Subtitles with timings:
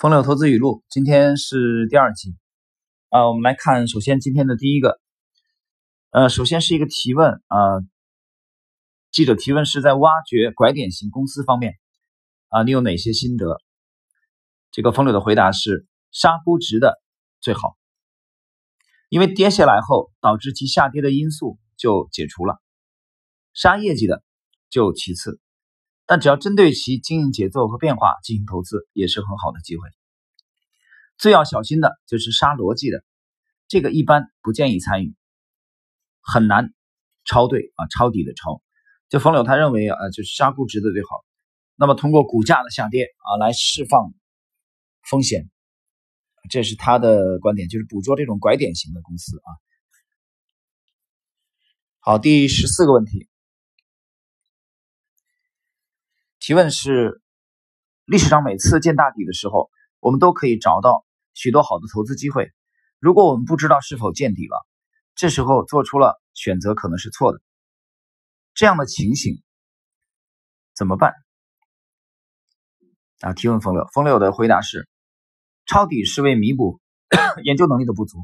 [0.00, 2.34] 风流投资语录，今天是第二集
[3.10, 3.28] 啊。
[3.28, 4.98] 我们来看，首先今天的第一个，
[6.08, 7.84] 呃，首先是一个提问啊。
[9.10, 11.74] 记者提问是在挖掘拐点型公司方面
[12.48, 13.60] 啊，你有哪些心得？
[14.70, 16.98] 这个风流的回答是：杀估值的
[17.42, 17.76] 最好，
[19.10, 22.54] 因为跌下来后导致其下跌的因素就解除了；
[23.52, 24.22] 杀业绩的
[24.70, 25.38] 就其次。
[26.10, 29.88] 但只要针对其经营节奏和变化进行投资，也是很好的机会。
[31.16, 33.04] 最要小心的就是杀逻辑的，
[33.68, 35.14] 这个一般不建议参与，
[36.20, 36.74] 很难
[37.24, 38.60] 抄对啊，抄底的抄。
[39.08, 41.10] 就冯柳他认为啊，就是杀估值的最好。
[41.76, 44.12] 那么通过股价的下跌啊，来释放
[45.08, 45.48] 风险，
[46.50, 49.48] 这是他的观点，就是捕捉这种拐点型的公司啊。
[52.00, 53.29] 好，第十四个问题。
[56.40, 57.20] 提问是：
[58.06, 61.04] 历史上每次见大底的时候，我们都可以找到
[61.34, 62.50] 许多好的投资机会。
[62.98, 64.66] 如果我们不知道是否见底了，
[65.14, 67.42] 这时候做出了选择可能是错的。
[68.54, 69.42] 这样的情形
[70.74, 71.12] 怎么办？
[73.20, 74.88] 啊，提问风流，风流的回答是：
[75.66, 76.80] 抄底是为弥补
[77.44, 78.16] 研究能力的不足，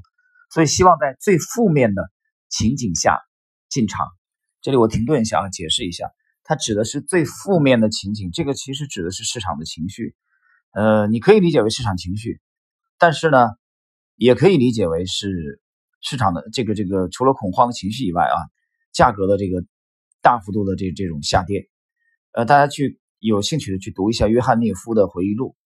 [0.50, 2.10] 所以希望在最负面的
[2.48, 3.20] 情景下
[3.68, 4.08] 进场。
[4.62, 6.10] 这里我停顿一下，解释一下。
[6.48, 10.14] 它指的是最负面的情景，这个其实指的是市场的情绪，
[10.70, 12.40] 呃，你可以理解为市场情绪，
[12.98, 13.48] 但是呢，
[14.14, 15.60] 也可以理解为是
[16.00, 18.38] 市场的这个这个除了恐慌的情绪以外啊，
[18.92, 19.64] 价格的这个
[20.22, 21.68] 大幅度的这这种下跌，
[22.30, 25.56] 呃，大家去有兴趣的去读一下约翰涅夫的回忆录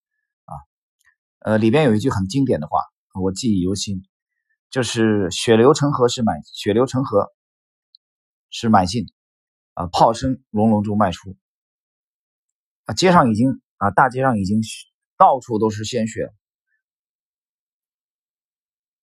[0.47, 0.55] 啊，
[1.41, 2.81] 呃，里边有一句很经典的话，
[3.21, 4.03] 我记忆犹新，
[4.71, 7.29] 就是血流成河是买，血流成河
[8.49, 9.05] 是买进。
[9.81, 11.39] 啊，炮声隆隆中卖出，
[12.85, 14.61] 啊，街上已经啊，大街上已经
[15.17, 16.35] 到处都是鲜血，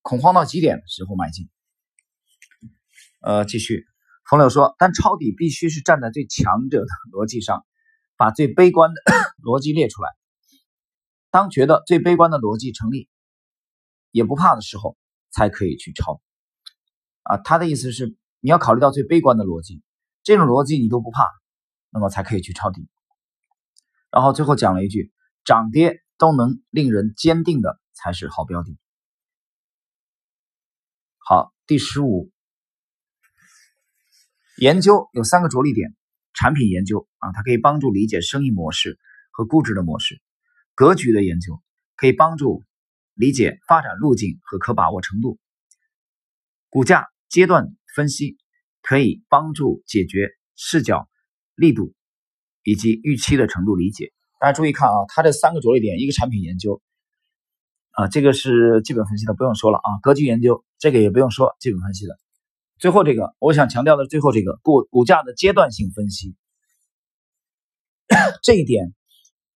[0.03, 1.49] 恐慌到极点的时候买进。
[3.21, 3.87] 呃，继续，
[4.29, 7.65] 冯柳说，但抄底必须是站在最强者的逻辑上，
[8.15, 9.01] 把最悲观的
[9.41, 10.11] 逻辑列出来。
[11.31, 13.09] 当觉得最悲观的逻辑成立，
[14.11, 14.95] 也不怕的时候，
[15.31, 16.21] 才可以去抄。
[17.23, 19.81] 啊，他的意思是，你要考虑到最悲观的逻辑。
[20.27, 21.23] 这种逻辑你都不怕，
[21.89, 22.89] 那么才可以去抄底。
[24.11, 25.13] 然后最后讲了一句：
[25.45, 28.77] 涨跌都能令人坚定的才是好标的。
[31.17, 32.29] 好，第十五，
[34.57, 35.95] 研究有三个着力点：
[36.33, 38.99] 产品研究啊，它可以帮助理解生意模式
[39.31, 40.17] 和估值的模式；
[40.75, 41.63] 格局的研究
[41.95, 42.65] 可以帮助
[43.13, 45.37] 理解发展路径和可把握程度；
[46.69, 48.37] 股价阶段分析。
[48.87, 51.09] 可以帮助解决视角、
[51.55, 51.93] 力度
[52.63, 54.13] 以及预期的程度理解。
[54.39, 56.81] 大家注意看啊，它这三个着力点：一个产品研究
[57.91, 62.17] 啊，这个是基本分析的，不用说了啊；格局研究这个也不用说，基本分析的。
[62.79, 66.37] 最后这个，我想强调的最后这个股股价的阶段性分析，
[68.41, 68.93] 这一点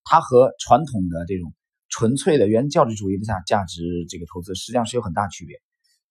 [0.04, 1.54] 它和传统的这种
[1.88, 5.62] 纯粹的原教旨主义的价价值这个投资实际上是有很大区别，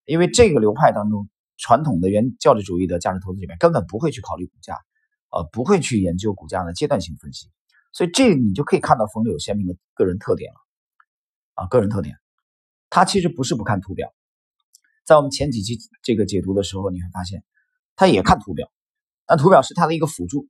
[0.06, 1.28] 因为这个流派当中。
[1.60, 4.78] 传统的原教旨主义的价值投资里面根本不会去考虑股价，
[5.30, 7.50] 呃，不会去研究股价的阶段性分析，
[7.92, 10.58] 所以这你就可以看到冯柳有鲜明的个人特点了，
[11.52, 12.16] 啊，个人特点，
[12.88, 14.12] 他其实不是不看图表，
[15.04, 17.44] 在我们前几期这个解读的时候，你会发现
[17.94, 18.72] 他也看图表，
[19.26, 20.48] 但图表是他的一个辅助，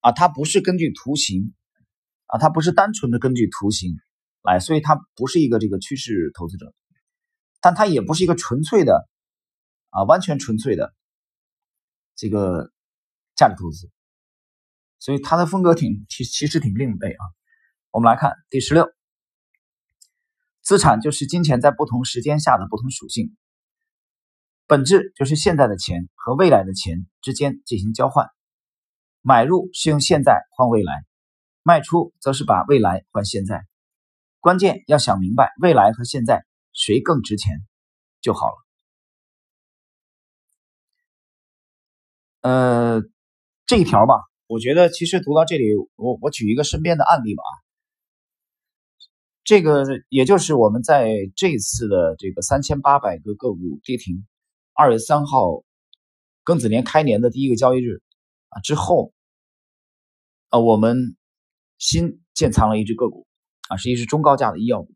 [0.00, 1.52] 啊，他不是根据图形，
[2.26, 3.98] 啊，他不是单纯的根据图形
[4.42, 6.72] 来，所以他不是一个这个趋势投资者，
[7.60, 9.06] 但他也不是一个纯粹的。
[9.94, 10.92] 啊，完全纯粹的
[12.16, 12.72] 这个
[13.36, 13.92] 价值投资，
[14.98, 17.24] 所以他的风格挺其其实挺另类啊。
[17.92, 18.92] 我们来看第十六，
[20.62, 23.36] 资产就是金钱在不同时间下的不同属性，
[24.66, 28.28] 本质就是现在的钱和未来的钱之间进行交换，
[29.22, 31.04] 买入是用现在换未来，
[31.62, 33.64] 卖出则是把未来换现在，
[34.40, 37.60] 关键要想明白未来和现在谁更值钱
[38.20, 38.63] 就好了。
[42.44, 43.00] 呃，
[43.64, 45.64] 这一条吧，我觉得其实读到这里，
[45.96, 47.42] 我我举一个身边的案例吧。
[49.44, 54.26] 这个也就是我们在这次的这个三千八百个个股跌停，
[54.74, 55.64] 二月三号
[56.44, 58.02] 庚子年开年的第一个交易日
[58.50, 59.14] 啊之后，
[60.50, 61.16] 啊，我们
[61.78, 63.26] 新建仓了一只个股
[63.70, 64.92] 啊，是一只中高价的医药股。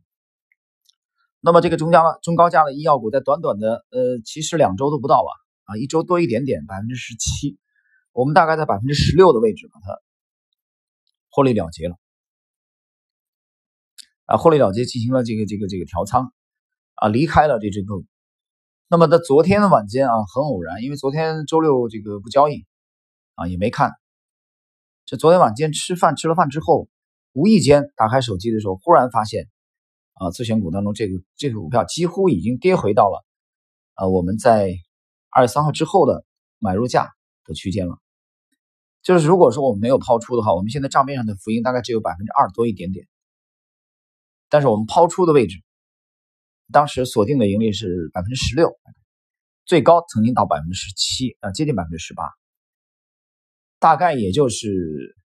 [1.40, 5.47] 那么这个中价中高价的医药股，在短短的呃，其实两周都不到吧。
[5.68, 7.58] 啊，一周多一点点，百分之十七，
[8.12, 10.00] 我们大概在百分之十六的位置把它
[11.30, 11.96] 获利了结了。
[14.24, 16.32] 啊，获利了结进行了这个这个这个调仓，
[16.94, 18.06] 啊，离开了这只个股。
[18.88, 22.64] 那么在昨天的晚间啊，很偶然，因为昨天周六这个不交易，
[23.34, 23.92] 啊，也没看。
[25.04, 26.88] 这昨天晚间吃饭吃了饭之后，
[27.32, 29.50] 无意间打开手机的时候，忽然发现，
[30.14, 33.22] 啊，自选股当中这个这个股票几乎已经跌回到了，
[33.92, 34.74] 啊，我们在
[35.38, 36.24] 二十三号之后的
[36.58, 37.12] 买入价
[37.44, 37.96] 的区间了。
[39.02, 43.06] 就是如果说我们没有抛出的话，我们现在账面上的浮盈大概只有百分之二多一点点。
[44.48, 45.62] 但是我们抛出的位置，
[46.72, 48.76] 当时锁定的盈利是百分之十六，
[49.64, 52.24] 最高曾经到百分之十七，啊，接近百分之十八，
[53.78, 55.16] 大概也就是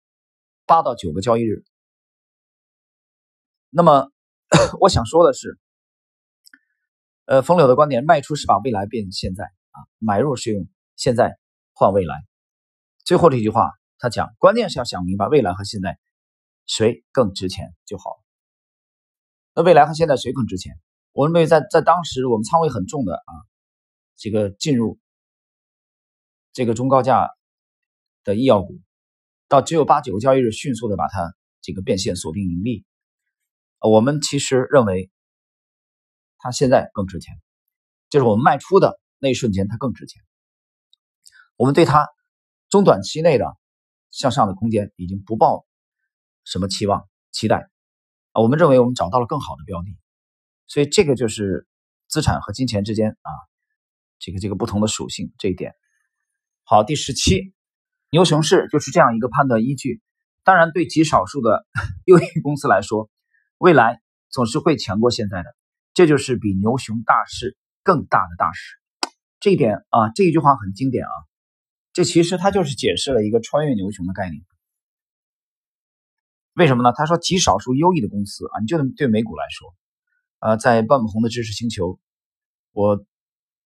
[0.67, 1.63] 八到九个交易日。
[3.71, 4.11] 那么
[4.79, 5.57] 我想说的是，
[7.25, 11.37] 呃，冯柳的观点，卖出是把未来变现在啊，买入是用现在
[11.73, 12.15] 换未来。
[13.03, 15.99] 最后这句话他讲，关键是要想明白未来和现在
[16.65, 18.23] 谁更值钱就好了。
[19.55, 20.73] 那未来和现在谁更值钱？
[21.11, 23.31] 我认为在在当时我们仓位很重的啊，
[24.15, 24.97] 这个进入
[26.53, 27.29] 这个中高价
[28.23, 28.79] 的医药股，
[29.47, 32.83] 到只有八九个交易日迅速的把它这个变现锁定盈利，
[33.79, 35.11] 我们其实认为
[36.39, 37.39] 它现在更值钱，
[38.09, 40.21] 就是我们卖出的那一瞬间它更值钱。
[41.55, 42.09] 我们对它
[42.67, 43.45] 中短期内的
[44.11, 45.65] 向上的空间已经不抱
[46.43, 47.69] 什么期望期待。
[48.33, 49.97] 啊，我们认为我们找到了更好的标的，
[50.67, 51.65] 所以这个就是
[52.09, 53.31] 资产和金钱之间啊，
[54.19, 55.73] 这个这个不同的属性这一点。
[56.65, 57.53] 好，第十七，
[58.09, 60.01] 牛熊市就是这样一个判断依据。
[60.43, 61.65] 当然，对极少数的
[62.03, 63.09] 优异公司来说，
[63.57, 65.55] 未来总是会强过现在的，
[65.93, 68.82] 这就是比牛熊大势更大的大势。
[69.43, 71.11] 这一点啊，这一句话很经典啊，
[71.91, 74.41] 这其实它就是解释了一个穿越牛熊的概念。
[76.53, 76.93] 为什么呢？
[76.95, 79.75] 他说极少数优异的公司啊，你就对美股来说，
[80.39, 81.99] 呃，在半亩红的知识星球，
[82.71, 83.05] 我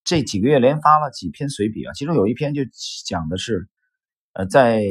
[0.03, 2.63] 这几个月连发了几篇随笔啊，其中有一篇就
[3.05, 3.69] 讲的是，
[4.33, 4.81] 呃，在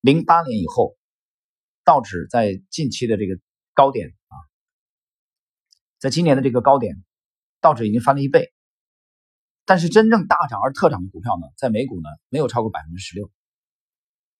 [0.00, 0.96] 零八年以后，
[1.82, 3.36] 道指在近期的这个
[3.74, 4.36] 高点啊，
[5.98, 7.02] 在今年的这个高点，
[7.60, 8.52] 道指已经翻了一倍，
[9.68, 13.30] 但是真正大涨而特涨的股票呢，在美股呢没有超过百分之十六，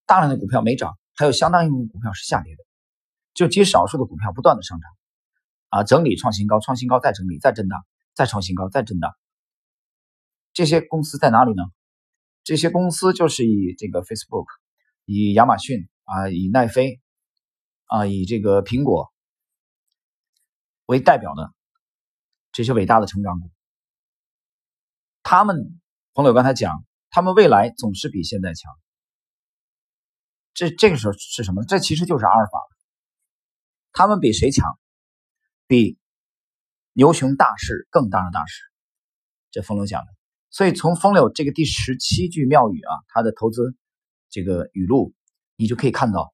[0.06, 0.98] 大量的股票没涨。
[1.14, 2.64] 还有相当一部分股票是下跌的，
[3.34, 4.90] 就极少数的股票不断的上涨，
[5.68, 7.84] 啊，整理创新高，创新高再整理，再震荡，
[8.14, 9.14] 再创新高，再震荡。
[10.54, 11.62] 这些公司在哪里呢？
[12.42, 14.46] 这些公司就是以这个 Facebook，
[15.04, 17.02] 以亚马逊啊，以奈飞
[17.84, 19.12] 啊，以这个苹果
[20.86, 21.52] 为代表的
[22.50, 23.50] 这些伟大的成长股。
[25.30, 25.78] 他们，
[26.14, 28.72] 彭柳刚才讲，他们未来总是比现在强。
[30.54, 31.66] 这这个时候是什么？
[31.66, 32.58] 这其实就是阿尔法。
[33.92, 34.80] 他们比谁强？
[35.66, 35.98] 比
[36.94, 38.62] 牛熊大势更大的大势。
[39.50, 40.06] 这风流讲的。
[40.48, 43.76] 所以从风流这个第十七句妙语啊，他的投资
[44.30, 45.12] 这个语录，
[45.56, 46.32] 你就可以看到，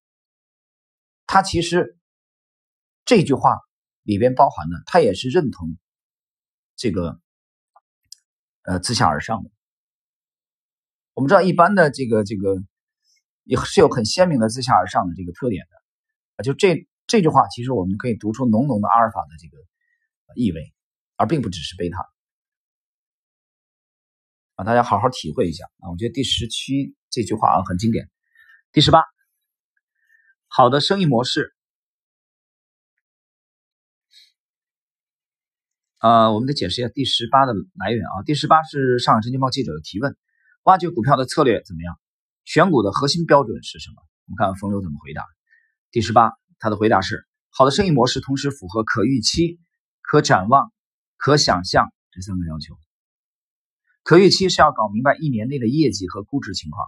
[1.27, 1.99] 他其实
[3.05, 3.59] 这句话
[4.05, 5.77] 里边包含的，他也是认同
[6.77, 7.21] 这个
[8.65, 9.51] 呃自下而上的。
[11.15, 12.57] 我们知道一般的这个这个。
[13.47, 15.77] 也是有很鲜明的自下而上的这个特点的
[16.37, 19.63] 啊，就这这句话，其实我们可以读出浓浓的阿尔法的这个
[20.35, 20.73] 意味，
[21.17, 22.09] 而并不只是贝塔
[24.55, 25.91] 啊，大家好好体会一下啊。
[25.91, 28.11] 我觉得第十七这句话啊很经典。
[28.73, 29.05] 第十八，
[30.47, 31.54] 好的生意模式
[36.05, 38.21] 呃，我们得解释一下第十八的来源啊。
[38.27, 40.15] 第十八是上海证券报记者的提问：
[40.65, 41.99] 挖掘股票的策略怎么样？
[42.45, 44.03] 选股的核心标准是什么？
[44.27, 45.25] 我们看看冯柳怎么回答。
[45.91, 49.59] 第十八，他的回答是：好的生意模式同时符合可预期、
[50.03, 50.71] 可展望、
[51.17, 52.75] 可想象这三个要求。
[54.03, 56.87] 可预期是要搞明白一年内的业绩和估值情况，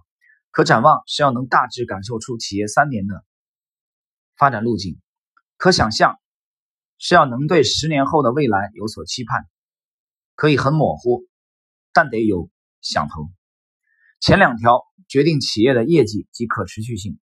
[0.50, 3.24] 可展望是要能大致感受出企业三年的
[4.36, 5.00] 发展路径，
[5.56, 6.20] 可想象
[6.98, 9.48] 是要能对十年后的未来有所期盼，
[10.34, 11.26] 可以很模糊，
[11.92, 12.50] 但得有
[12.80, 13.30] 想头。
[14.18, 17.18] 前两条决定企业的业绩及可持续性，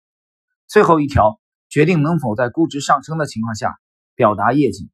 [0.69, 3.81] 最后一条决定能否在估值上升的情况下
[4.15, 4.91] 表达业绩。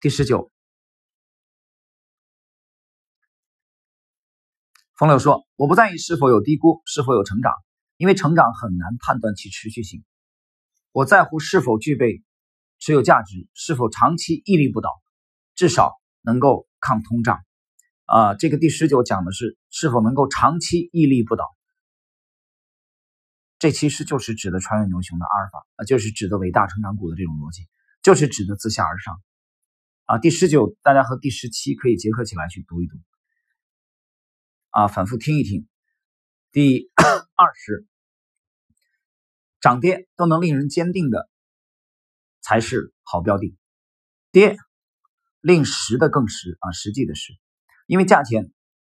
[0.00, 0.52] 第十九，
[4.94, 7.52] 冯柳说：“我不在意是否有低估，是否有成长，
[7.96, 10.04] 因为成长很难判断其持续性。
[10.92, 12.22] 我在乎是否具备
[12.78, 14.90] 持有价值，是否长期屹立不倒，
[15.54, 17.40] 至少能够抗通胀。”
[18.08, 21.44] 啊，这个第十九讲的是是否能够长期屹立不倒。
[23.58, 27.68] 这其实就是指的穿越牛熊的阿尔法啊，就是指的伟大成长股的这种逻辑，
[28.02, 29.20] 就是指的自下而上
[30.06, 30.16] 啊。
[30.16, 32.96] 第十九，大家和第十七可以结合起来去读一读
[34.70, 35.68] 啊，反复听一听。
[36.50, 36.90] 第
[37.36, 37.86] 二十，
[39.60, 41.28] 涨跌都能令人坚定的
[42.40, 43.56] 才是好标的，
[44.32, 44.56] 跌
[45.40, 47.32] 令实的更实啊，实际的实，
[47.86, 48.52] 因为价钱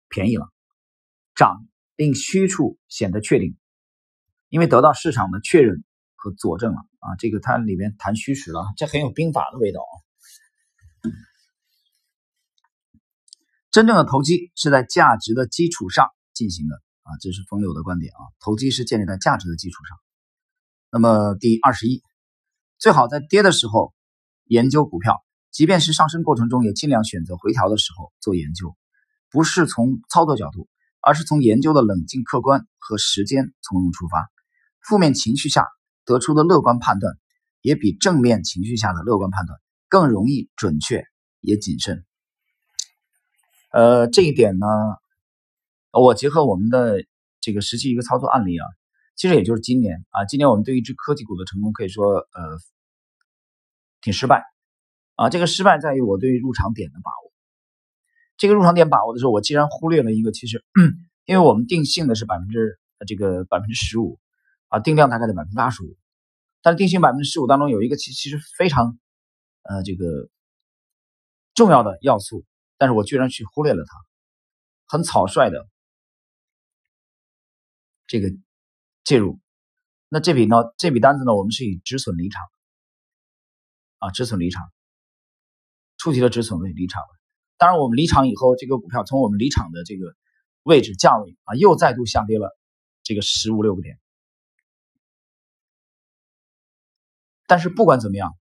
[0.10, 0.46] 便宜了；
[1.36, 3.58] 涨令虚处显得确定。
[4.50, 5.84] 因为得到市场的确认
[6.16, 9.94] 和佐证了啊，这个它里面谈虚实了，这很有兵法的味道啊。
[13.72, 18.22] 真正的投机是在价值的基础上进行的啊，这是冯柳的观点啊。
[18.40, 19.98] 投机是建立在价值的基础上。
[20.92, 22.02] 那么第二十一，
[22.86, 23.96] 最好在跌的时候
[24.44, 28.78] 研究股票，即便是上升过程中，也尽量选择回调的时候做研究，
[29.32, 30.68] 不是从操作角度，
[31.02, 34.30] 而是从研究的冷静、客观和时间从容出发。
[34.82, 35.66] 负面情绪下
[36.06, 37.16] 得出的乐观判断，
[37.60, 41.06] 也比正面情绪下的乐观判断更容易准确
[41.42, 42.06] 也谨慎。
[43.72, 44.68] 呃，这一点呢，
[45.92, 47.04] 我结合我们的
[47.42, 48.68] 这个实际一个操作案例啊，
[49.16, 52.60] 其实也就是今年啊，今年我们对一只科技股的成功可以说呃
[54.06, 54.46] 挺失败
[55.16, 55.30] 啊。
[55.30, 57.34] 这个失败在于我对于入场点的把握。
[58.38, 60.64] 这个入场点把握的时候，我既然忽略了一个，其实
[61.26, 64.18] 因为我们定性的是百分之这个百分之十五。
[64.68, 65.96] 啊，定量大概在百分之八十五，
[66.64, 68.98] 但是定性百分之十五当中有一个其其实非常，
[69.62, 70.28] 呃，这个
[71.54, 72.44] 重要的要素，
[72.76, 73.96] 但是我居然去忽略了它，
[74.88, 75.68] 很草率的
[78.08, 78.30] 这个
[79.04, 79.40] 介入，
[80.10, 82.42] 那这笔呢，这笔单子呢，我们是以止损离场，
[84.00, 84.72] 啊，止损离场，
[85.98, 87.08] 触及了止损位离场了。
[87.58, 90.16] 当然，我们离场以后，这个股票从我们离场的这个
[90.64, 92.58] 位置价位啊，又再度下跌了
[93.04, 94.00] 这个十五六个点。
[97.48, 98.36] 但是不管怎么样，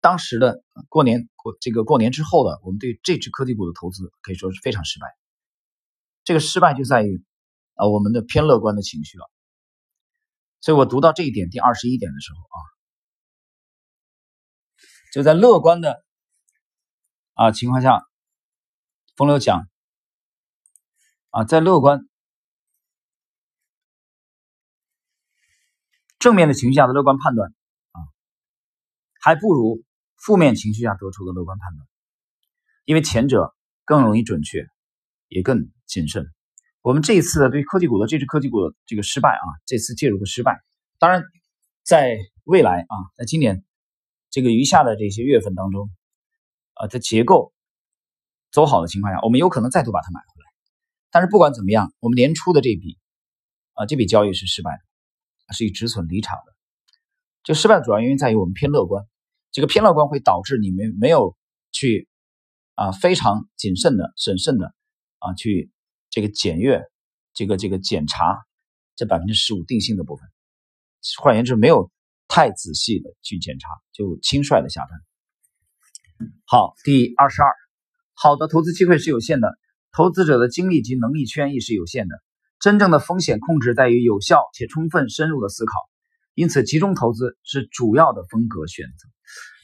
[0.00, 5.08] 当时的过年过这个过年之后的，我们对这只科技股的投资可以说是非常失败。
[6.22, 7.24] 这个失败就在于
[7.74, 9.28] 啊我们的偏乐观的情绪了。
[10.60, 12.56] 所以我读到这一点第二十一点的时候啊，
[15.12, 16.04] 就在乐观的
[17.34, 18.06] 啊情况下，
[19.16, 19.68] 风流讲
[21.30, 22.06] 啊在乐观。
[26.18, 27.48] 正面的情绪下的乐观判断
[27.92, 27.98] 啊，
[29.22, 29.82] 还不如
[30.16, 31.88] 负面情绪下得出的乐观判断，
[32.84, 33.54] 因为前者
[33.86, 34.66] 更容易准确，
[35.28, 36.30] 也更谨慎。
[36.82, 40.60] 我们这一次的对科技股的这只科技股的这个失败啊，这次介入的失败，
[40.98, 41.24] 当然
[41.82, 43.64] 在未来啊，在今年
[44.30, 45.90] 这个余下的这些月份当中
[46.74, 47.52] 啊，在结构
[48.50, 50.50] 走好的情况下，我们有可能再度把它买回来。
[51.10, 52.98] 但是不管怎么样，我们年初的这笔
[53.74, 54.90] 啊，这笔交易是失败的。
[55.52, 56.54] 是以止损离场的，
[57.42, 59.04] 这失败主要原因在于我们偏乐观，
[59.50, 61.36] 这个偏乐观会导致你们没有
[61.72, 62.08] 去
[62.76, 64.72] 啊非常谨慎的、审慎的
[65.18, 65.72] 啊去
[66.08, 66.84] 这个检阅、
[67.34, 68.38] 这个这个检查
[68.94, 70.28] 这百分之十五定性的部分，
[71.20, 71.90] 换言之，没有
[72.30, 76.28] 太仔细的去检查，就轻率的下单。
[76.46, 77.52] 好，第二十二，
[78.14, 79.58] 好的投资机会是有限的，
[79.90, 82.14] 投资者的精力及能力圈也是有限的。
[82.60, 85.72] 真正的风险控制在于有效且充分深入的思考，
[86.34, 89.08] 因此集中投资是主要的风格选择。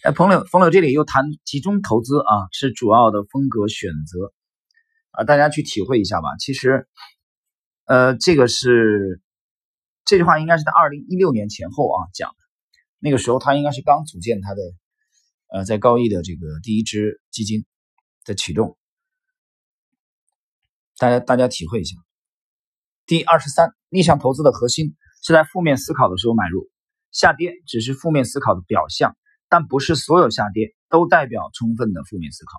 [0.09, 4.33] 哎，彭柳，彭柳这里又谈集中投资啊，是主要的风格选择
[5.13, 6.29] 啊，大家去体会一下吧。
[6.41, 6.89] 其实，
[7.85, 9.21] 呃，这个是
[10.05, 12.46] 这句话应该是在二零一六年前后啊讲的，
[13.07, 14.61] 那个时候他应该是刚组建他的
[15.53, 17.65] 呃在高一的这个第一支基金
[18.25, 18.77] 的启动，
[20.99, 21.97] 大家大家体会一下。
[23.07, 26.69] 第二十三，逆向投资的核心是在负面思考的时候买入，
[27.13, 29.17] 下跌只是负面思考的表象，
[29.49, 32.59] 但不是所有下跌都代表充分的负面思考。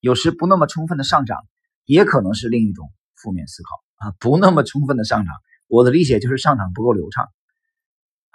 [0.00, 1.36] 有时不那么充分的上涨，
[1.84, 4.14] 也可能是另一种负面思考啊。
[4.18, 5.34] 不那么充分的上涨，
[5.68, 7.28] 我的理解就是上涨不够流畅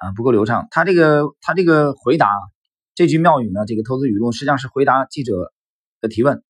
[0.01, 0.67] 啊，不够流畅。
[0.71, 2.27] 他这个他这个回答
[2.95, 5.53] 这句妙语呢，这个投资语录实际上是回答记者
[6.01, 6.43] 的提问，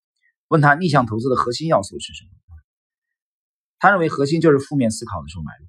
[0.48, 2.32] 问他逆向投资的核心要素是什么。
[3.82, 5.66] 他认为核心就是负面思考的时候买入，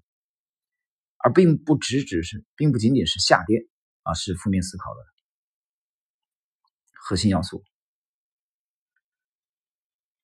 [1.19, 3.69] 而并不只只是，并不仅仅是下跌
[4.03, 5.01] 啊，是负面思考的
[6.93, 7.63] 核心要素，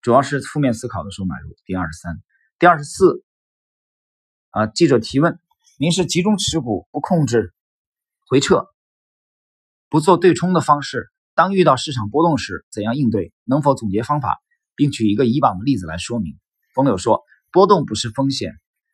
[0.03, 1.55] 主要是负面思考的时候买入。
[1.65, 2.21] 第二十三、
[2.59, 3.25] 第二十四
[4.51, 5.39] 啊，记者提问：
[5.79, 7.53] 您是集中持股不控制
[8.27, 8.67] 回撤，
[9.91, 13.35] 不做对冲的方式，当遇到市场波动时怎样应对？
[13.45, 14.41] 能否总结方法，
[14.75, 16.39] 并举一个以往的例子来说明？
[16.75, 17.23] 冯柳说。
[17.53, 18.53] 波动不是风险，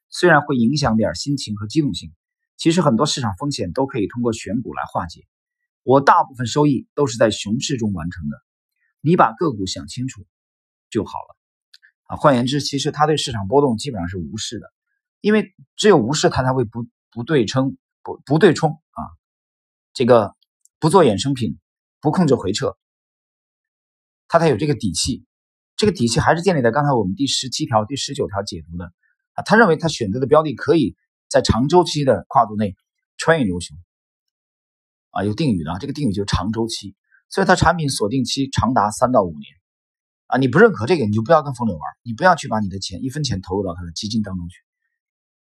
[0.08, 2.12] 虽然会影响点心情和机动性，
[2.56, 5.22] 其实很多市场风险都可以通过选股来化解。
[5.82, 8.36] 我大部分收益都是在熊市中完成的。
[9.00, 10.24] 你把个股想清楚
[10.90, 11.36] 就好了
[12.08, 12.16] 啊。
[12.16, 14.72] 换言之，其实他对市场波动基本上是无视的，
[15.22, 19.00] 因为只有无视他才会不不对称不不对冲啊。
[19.94, 20.34] 这个
[20.78, 21.58] 不做衍生品，
[22.00, 22.76] 不控制回撤，
[24.28, 25.24] 他才有这个底气。
[25.76, 28.92] 这个底气还是建立在刚才我们第十七条、第十九条解读的
[29.32, 29.42] 啊。
[29.44, 30.94] 他认为他选择的标的可以
[31.28, 32.76] 在长周期的跨度内
[33.16, 33.78] 穿越牛熊
[35.10, 36.94] 啊，有定语的，这个定语就是长周期。
[37.28, 39.54] 所以它产品锁定期长达三到五年，
[40.26, 44.56] 啊，你不认可这个，你就不要跟冯柳玩，你不要去把你的钱一分钱投入到他的基金当中去，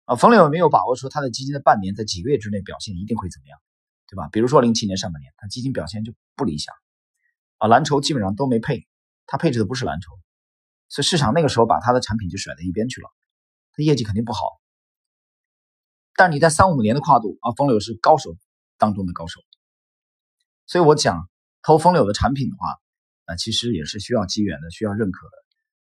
[0.07, 3.59] 啊，冯柳没有把握说他的基金的半年在几个月之内表现一定会怎么样，
[4.07, 4.29] 对吧？
[4.31, 6.73] 比如说零七年上半年，他基金表现就不理想，
[7.57, 8.87] 啊，蓝筹基本上都没配，
[9.25, 10.11] 他配置的不是蓝筹，
[10.87, 13.09] 所以市场那个时候把他的产品就甩在一边去了，
[13.73, 14.39] 他业绩肯定不好。
[16.15, 18.35] 但是你在三五年的跨度啊，冯柳是高手
[18.77, 19.41] 当中的高手，
[20.65, 21.29] 所以我讲。
[21.63, 22.65] 投风柳的产品的话，
[23.25, 25.33] 啊，其实也是需要机缘的，需要认可的。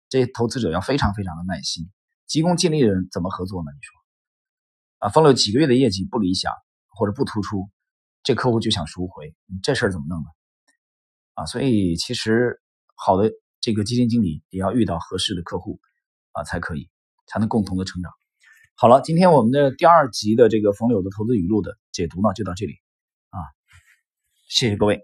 [0.08, 1.90] 这些投资者要非常非常的耐心，
[2.28, 3.72] 急功近利的人怎么合作呢？
[3.74, 4.03] 你说，
[5.04, 6.50] 啊，风柳几个月的业绩不理想
[6.88, 7.68] 或者不突出，
[8.22, 10.24] 这客户就想赎回，这事儿怎么弄呢？
[11.34, 12.58] 啊，所以其实
[12.94, 13.30] 好的
[13.60, 15.78] 这个基金经理也要遇到合适的客户
[16.32, 16.88] 啊，才可以
[17.26, 18.10] 才能共同的成长。
[18.76, 22.72] 好了，今天我们的第二集的这个冯柳的投资语录的解读呢，就到这里
[23.28, 23.36] 啊，
[24.48, 25.02] 谢谢各位。